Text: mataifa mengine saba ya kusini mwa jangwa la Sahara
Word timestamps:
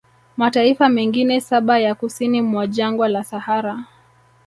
mataifa 0.37 0.89
mengine 0.89 1.41
saba 1.41 1.79
ya 1.79 1.95
kusini 1.95 2.41
mwa 2.41 2.67
jangwa 2.67 3.07
la 3.07 3.23
Sahara 3.23 3.85